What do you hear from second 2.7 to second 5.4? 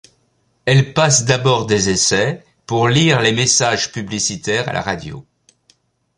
lire les messages publicitaires à la radio.